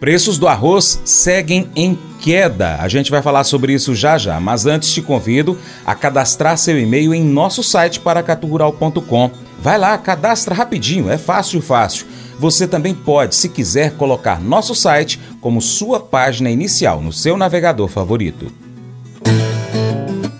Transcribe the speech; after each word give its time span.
Preços 0.00 0.38
do 0.38 0.46
arroz 0.46 1.00
seguem 1.04 1.68
em 1.74 1.98
queda. 2.20 2.76
A 2.80 2.86
gente 2.86 3.10
vai 3.10 3.20
falar 3.20 3.42
sobre 3.42 3.72
isso 3.72 3.94
já 3.94 4.16
já, 4.16 4.38
mas 4.38 4.64
antes 4.64 4.92
te 4.92 5.02
convido 5.02 5.58
a 5.84 5.94
cadastrar 5.94 6.56
seu 6.56 6.78
e-mail 6.78 7.12
em 7.12 7.24
nosso 7.24 7.64
site 7.64 7.98
paracaturural.com. 7.98 9.30
Vai 9.60 9.76
lá, 9.76 9.98
cadastra 9.98 10.54
rapidinho, 10.54 11.10
é 11.10 11.18
fácil, 11.18 11.60
fácil. 11.60 12.06
Você 12.38 12.68
também 12.68 12.94
pode, 12.94 13.34
se 13.34 13.48
quiser, 13.48 13.94
colocar 13.96 14.40
nosso 14.40 14.72
site 14.72 15.18
como 15.40 15.60
sua 15.60 15.98
página 15.98 16.48
inicial 16.48 17.02
no 17.02 17.12
seu 17.12 17.36
navegador 17.36 17.88
favorito. 17.88 18.52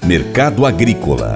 Mercado 0.04 0.64
Agrícola 0.64 1.34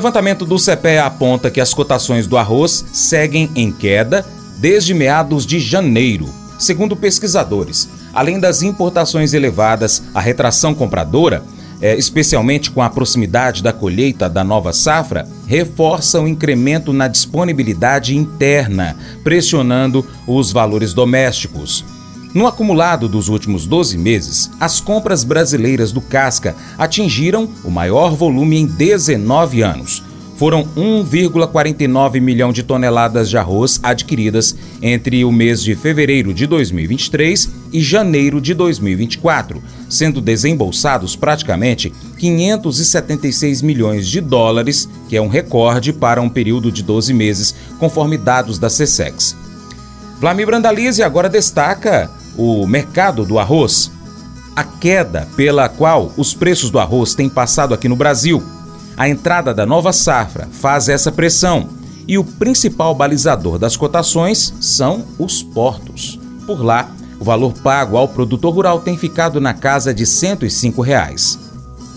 levantamento 0.00 0.46
do 0.46 0.56
CPE 0.56 0.96
aponta 0.96 1.50
que 1.50 1.60
as 1.60 1.74
cotações 1.74 2.26
do 2.26 2.38
arroz 2.38 2.86
seguem 2.90 3.50
em 3.54 3.70
queda 3.70 4.24
desde 4.56 4.94
meados 4.94 5.44
de 5.44 5.60
janeiro. 5.60 6.26
Segundo 6.58 6.96
pesquisadores, 6.96 7.86
além 8.14 8.40
das 8.40 8.62
importações 8.62 9.34
elevadas, 9.34 10.02
a 10.14 10.20
retração 10.20 10.74
compradora, 10.74 11.42
é, 11.82 11.94
especialmente 11.96 12.70
com 12.70 12.80
a 12.80 12.88
proximidade 12.88 13.62
da 13.62 13.74
colheita 13.74 14.26
da 14.26 14.42
nova 14.42 14.72
safra, 14.72 15.28
reforça 15.46 16.18
o 16.18 16.26
incremento 16.26 16.94
na 16.94 17.06
disponibilidade 17.06 18.16
interna, 18.16 18.96
pressionando 19.22 20.06
os 20.26 20.50
valores 20.50 20.94
domésticos. 20.94 21.84
No 22.32 22.46
acumulado 22.46 23.08
dos 23.08 23.28
últimos 23.28 23.66
12 23.66 23.98
meses, 23.98 24.50
as 24.60 24.80
compras 24.80 25.24
brasileiras 25.24 25.90
do 25.90 26.00
Casca 26.00 26.54
atingiram 26.78 27.48
o 27.64 27.70
maior 27.70 28.14
volume 28.14 28.56
em 28.56 28.66
19 28.66 29.62
anos. 29.62 30.04
Foram 30.36 30.64
1,49 30.76 32.20
milhão 32.20 32.52
de 32.52 32.62
toneladas 32.62 33.28
de 33.28 33.36
arroz 33.36 33.80
adquiridas 33.82 34.56
entre 34.80 35.24
o 35.24 35.32
mês 35.32 35.60
de 35.60 35.74
fevereiro 35.74 36.32
de 36.32 36.46
2023 36.46 37.50
e 37.72 37.82
janeiro 37.82 38.40
de 38.40 38.54
2024, 38.54 39.60
sendo 39.88 40.20
desembolsados 40.20 41.16
praticamente 41.16 41.92
576 42.16 43.60
milhões 43.60 44.06
de 44.06 44.20
dólares, 44.20 44.88
que 45.08 45.16
é 45.16 45.20
um 45.20 45.28
recorde 45.28 45.92
para 45.92 46.22
um 46.22 46.28
período 46.28 46.70
de 46.70 46.84
12 46.84 47.12
meses, 47.12 47.54
conforme 47.80 48.16
dados 48.16 48.56
da 48.58 48.68
CSEX. 48.68 49.36
Vlamir 50.20 50.46
Brandalize 50.46 51.02
agora 51.02 51.28
destaca 51.28 52.10
o 52.36 52.66
mercado 52.66 53.24
do 53.24 53.38
arroz, 53.38 53.90
a 54.54 54.64
queda 54.64 55.28
pela 55.36 55.68
qual 55.68 56.12
os 56.16 56.34
preços 56.34 56.70
do 56.70 56.78
arroz 56.78 57.14
têm 57.14 57.28
passado 57.28 57.72
aqui 57.74 57.88
no 57.88 57.96
Brasil. 57.96 58.42
A 58.96 59.08
entrada 59.08 59.54
da 59.54 59.64
nova 59.64 59.92
safra 59.92 60.48
faz 60.52 60.88
essa 60.88 61.10
pressão 61.10 61.68
e 62.06 62.18
o 62.18 62.24
principal 62.24 62.94
balizador 62.94 63.58
das 63.58 63.76
cotações 63.76 64.54
são 64.60 65.04
os 65.18 65.42
portos. 65.42 66.18
Por 66.46 66.62
lá, 66.62 66.90
o 67.18 67.24
valor 67.24 67.52
pago 67.62 67.96
ao 67.96 68.08
produtor 68.08 68.52
rural 68.52 68.80
tem 68.80 68.96
ficado 68.96 69.40
na 69.40 69.54
casa 69.54 69.94
de 69.94 70.04
105 70.04 70.82
reais. 70.82 71.38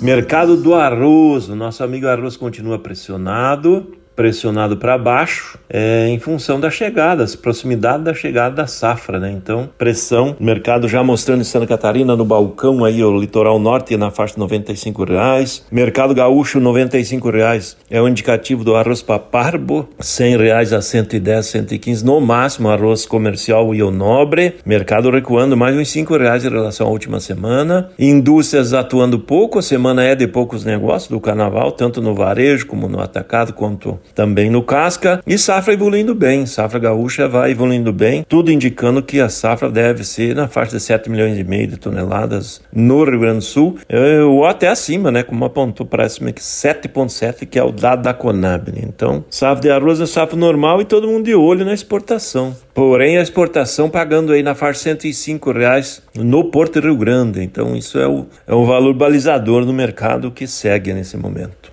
Mercado 0.01 0.57
do 0.57 0.73
arroz, 0.75 1.47
nosso 1.47 1.83
amigo 1.83 2.07
arroz 2.07 2.35
continua 2.35 2.77
pressionado 2.77 3.87
pressionado 4.15 4.77
para 4.77 4.97
baixo 4.97 5.57
é, 5.69 6.07
em 6.07 6.19
função 6.19 6.59
da 6.59 6.69
chegada, 6.69 7.25
proximidade 7.41 8.03
da 8.03 8.13
chegada 8.13 8.55
da 8.55 8.67
safra, 8.67 9.19
né? 9.19 9.31
Então, 9.31 9.69
pressão, 9.77 10.35
mercado 10.39 10.87
já 10.87 11.03
mostrando 11.03 11.41
em 11.41 11.45
Santa 11.45 11.65
Catarina 11.65 12.15
no 12.15 12.25
balcão 12.25 12.85
aí, 12.85 13.03
o 13.03 13.19
litoral 13.19 13.59
norte 13.59 13.97
na 13.97 14.11
faixa 14.11 14.35
de 14.35 14.39
95 14.39 15.03
reais, 15.03 15.65
mercado 15.71 16.13
gaúcho 16.13 16.59
95 16.59 17.29
reais. 17.29 17.75
É 17.89 18.01
o 18.01 18.07
indicativo 18.07 18.63
do 18.63 18.75
arroz 18.75 19.01
paparbo, 19.01 19.89
100 19.99 20.37
reais 20.37 20.73
a 20.73 20.81
110, 20.81 21.45
115 21.45 22.05
no 22.05 22.21
máximo 22.21 22.69
arroz 22.69 23.05
comercial 23.05 23.73
e 23.73 23.81
o 23.81 23.91
nobre, 23.91 24.55
mercado 24.65 25.09
recuando 25.09 25.57
mais 25.57 25.75
uns 25.75 25.89
5 25.89 26.15
reais 26.17 26.45
em 26.45 26.49
relação 26.49 26.87
à 26.87 26.89
última 26.89 27.19
semana, 27.19 27.89
indústrias 27.97 28.73
atuando 28.73 29.19
pouco, 29.19 29.59
a 29.59 29.61
semana 29.61 30.03
é 30.03 30.15
de 30.15 30.27
poucos 30.27 30.63
negócios 30.63 31.09
do 31.09 31.19
carnaval, 31.19 31.71
tanto 31.71 32.01
no 32.01 32.13
varejo 32.13 32.67
como 32.67 32.87
no 32.87 32.99
atacado 32.99 33.53
quanto 33.53 33.99
também 34.13 34.49
no 34.49 34.63
casca 34.63 35.21
e 35.25 35.37
safra 35.37 35.73
evoluindo 35.73 36.13
bem. 36.15 36.45
Safra 36.45 36.79
gaúcha 36.79 37.27
vai 37.27 37.51
evoluindo 37.51 37.91
bem, 37.91 38.25
tudo 38.27 38.51
indicando 38.51 39.01
que 39.01 39.19
a 39.19 39.29
safra 39.29 39.69
deve 39.69 40.03
ser 40.03 40.35
na 40.35 40.47
faixa 40.47 40.77
de 40.77 40.83
7 40.83 41.09
milhões 41.09 41.37
e 41.37 41.43
meio 41.43 41.67
de 41.67 41.77
toneladas 41.77 42.61
no 42.71 43.03
Rio 43.03 43.19
Grande 43.19 43.39
do 43.39 43.43
Sul, 43.43 43.77
eh, 43.89 44.21
ou 44.21 44.45
até 44.45 44.67
acima, 44.67 45.11
né, 45.11 45.23
como 45.23 45.45
apontou, 45.45 45.85
parece-me 45.85 46.31
que 46.31 46.41
7,7, 46.41 47.45
que 47.45 47.57
é 47.57 47.63
o 47.63 47.71
dado 47.71 48.03
da 48.03 48.13
Conab. 48.13 48.71
Né? 48.71 48.81
Então, 48.83 49.23
safra 49.29 49.61
de 49.61 49.69
arroz 49.69 49.99
é 49.99 50.05
safra 50.05 50.37
normal 50.37 50.81
e 50.81 50.85
todo 50.85 51.07
mundo 51.07 51.25
de 51.25 51.35
olho 51.35 51.65
na 51.65 51.73
exportação. 51.73 52.55
Porém, 52.73 53.17
a 53.17 53.21
exportação 53.21 53.89
pagando 53.89 54.31
aí 54.31 54.41
na 54.41 54.55
faixa 54.55 54.73
de 54.73 55.13
105 55.13 55.51
reais 55.51 56.01
no 56.15 56.45
Porto 56.45 56.79
Rio 56.79 56.95
Grande. 56.95 57.43
Então, 57.43 57.75
isso 57.75 57.99
é 57.99 58.07
o, 58.07 58.25
é 58.47 58.53
o 58.53 58.65
valor 58.65 58.93
balizador 58.93 59.65
no 59.65 59.73
mercado 59.73 60.31
que 60.31 60.47
segue 60.47 60.93
nesse 60.93 61.17
momento. 61.17 61.72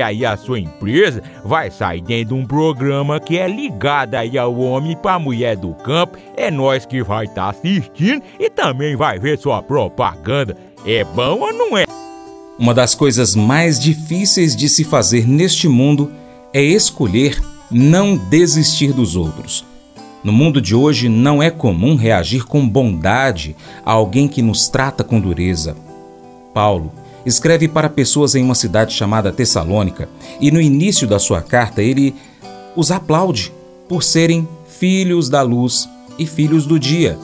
aí 0.00 0.24
a 0.24 0.36
sua 0.36 0.58
empresa 0.58 1.22
vai 1.44 1.70
sair 1.70 2.00
dentro 2.00 2.34
de 2.34 2.42
um 2.42 2.46
programa 2.46 3.20
que 3.20 3.38
é 3.38 3.48
ligado 3.48 4.14
aí 4.14 4.36
ao 4.38 4.56
homem 4.58 4.96
para 4.96 5.18
mulher 5.18 5.56
do 5.56 5.74
campo. 5.74 6.18
É 6.36 6.50
nós 6.50 6.86
que 6.86 7.02
vai 7.02 7.24
estar 7.24 7.44
tá 7.44 7.50
assistindo 7.50 8.22
e 8.38 8.48
também 8.48 8.96
vai 8.96 9.18
ver 9.18 9.38
sua 9.38 9.62
propaganda. 9.62 10.56
É 10.86 11.04
bom 11.04 11.40
ou 11.40 11.52
não 11.52 11.76
é? 11.76 11.84
Uma 12.58 12.72
das 12.72 12.94
coisas 12.94 13.34
mais 13.34 13.80
difíceis 13.80 14.54
de 14.54 14.68
se 14.68 14.84
fazer 14.84 15.26
neste 15.26 15.68
mundo 15.68 16.12
é 16.52 16.62
escolher 16.62 17.40
não 17.70 18.16
desistir 18.16 18.92
dos 18.92 19.16
outros. 19.16 19.64
No 20.22 20.32
mundo 20.32 20.60
de 20.60 20.74
hoje, 20.74 21.08
não 21.08 21.42
é 21.42 21.50
comum 21.50 21.96
reagir 21.96 22.46
com 22.46 22.66
bondade 22.66 23.54
a 23.84 23.92
alguém 23.92 24.26
que 24.26 24.40
nos 24.40 24.68
trata 24.68 25.04
com 25.04 25.20
dureza. 25.20 25.76
Paulo 26.54 26.92
escreve 27.24 27.68
para 27.68 27.88
pessoas 27.88 28.34
em 28.34 28.42
uma 28.42 28.54
cidade 28.54 28.94
chamada 28.94 29.32
Tessalônica 29.32 30.08
e 30.40 30.50
no 30.50 30.60
início 30.60 31.06
da 31.06 31.18
sua 31.18 31.40
carta 31.40 31.82
ele 31.82 32.14
os 32.76 32.90
aplaude 32.90 33.52
por 33.88 34.02
serem 34.02 34.48
filhos 34.68 35.28
da 35.28 35.42
luz 35.42 35.88
e 36.18 36.26
filhos 36.26 36.66
do 36.66 36.78
dia. 36.78 37.18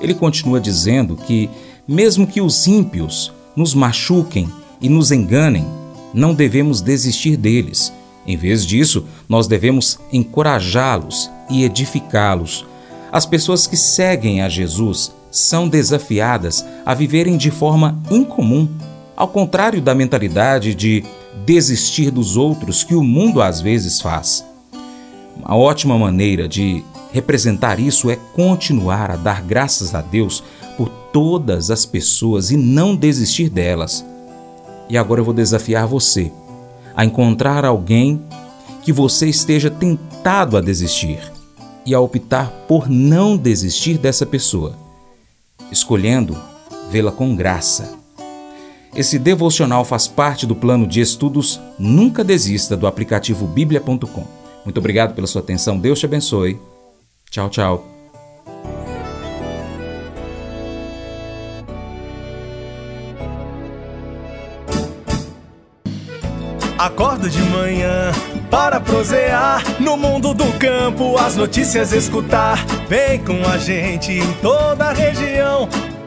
Ele 0.00 0.14
continua 0.14 0.60
dizendo 0.60 1.16
que, 1.16 1.50
mesmo 1.86 2.26
que 2.26 2.40
os 2.40 2.66
ímpios 2.66 3.32
nos 3.54 3.74
machuquem 3.74 4.48
e 4.80 4.88
nos 4.88 5.10
enganem, 5.10 5.66
não 6.14 6.34
devemos 6.34 6.80
desistir 6.80 7.36
deles 7.36 7.92
em 8.28 8.36
vez 8.36 8.66
disso, 8.66 9.06
nós 9.26 9.48
devemos 9.48 9.98
encorajá-los 10.12 11.30
e 11.48 11.64
edificá-los. 11.64 12.66
As 13.10 13.24
pessoas 13.24 13.66
que 13.66 13.74
seguem 13.74 14.42
a 14.42 14.50
Jesus 14.50 15.10
são 15.30 15.66
desafiadas 15.66 16.62
a 16.84 16.92
viverem 16.92 17.38
de 17.38 17.50
forma 17.50 17.98
incomum, 18.10 18.68
ao 19.18 19.26
contrário 19.26 19.82
da 19.82 19.96
mentalidade 19.96 20.76
de 20.76 21.02
desistir 21.44 22.08
dos 22.08 22.36
outros 22.36 22.84
que 22.84 22.94
o 22.94 23.02
mundo 23.02 23.42
às 23.42 23.60
vezes 23.60 24.00
faz. 24.00 24.46
Uma 25.36 25.56
ótima 25.56 25.98
maneira 25.98 26.46
de 26.46 26.84
representar 27.12 27.80
isso 27.80 28.10
é 28.10 28.14
continuar 28.14 29.10
a 29.10 29.16
dar 29.16 29.42
graças 29.42 29.92
a 29.92 30.00
Deus 30.00 30.44
por 30.76 30.88
todas 31.12 31.68
as 31.68 31.84
pessoas 31.84 32.52
e 32.52 32.56
não 32.56 32.94
desistir 32.94 33.48
delas. 33.48 34.06
E 34.88 34.96
agora 34.96 35.20
eu 35.20 35.24
vou 35.24 35.34
desafiar 35.34 35.88
você 35.88 36.30
a 36.94 37.04
encontrar 37.04 37.64
alguém 37.64 38.22
que 38.84 38.92
você 38.92 39.28
esteja 39.28 39.68
tentado 39.68 40.56
a 40.56 40.60
desistir 40.60 41.18
e 41.84 41.92
a 41.92 41.98
optar 41.98 42.52
por 42.68 42.88
não 42.88 43.36
desistir 43.36 43.98
dessa 43.98 44.24
pessoa, 44.24 44.78
escolhendo 45.72 46.38
vê-la 46.88 47.10
com 47.10 47.34
graça. 47.34 47.97
Esse 48.98 49.16
devocional 49.16 49.84
faz 49.84 50.08
parte 50.08 50.44
do 50.44 50.56
plano 50.56 50.84
de 50.84 51.00
estudos 51.00 51.60
Nunca 51.78 52.24
Desista 52.24 52.76
do 52.76 52.84
aplicativo 52.84 53.46
bíblia.com. 53.46 54.26
Muito 54.64 54.78
obrigado 54.78 55.14
pela 55.14 55.28
sua 55.28 55.40
atenção, 55.40 55.78
Deus 55.78 56.00
te 56.00 56.06
abençoe. 56.06 56.58
Tchau, 57.30 57.48
tchau. 57.48 57.86
Acordo 66.76 67.30
de 67.30 67.40
manhã 67.40 68.10
para 68.50 68.80
prosear 68.80 69.62
no 69.80 69.96
mundo 69.96 70.34
do 70.34 70.52
campo, 70.58 71.16
as 71.18 71.36
notícias 71.36 71.92
escutar. 71.92 72.66
Vem 72.88 73.22
com 73.22 73.48
a 73.48 73.58
gente 73.58 74.10
em 74.10 74.32
toda 74.42 74.86
a 74.86 74.92
região 74.92 75.68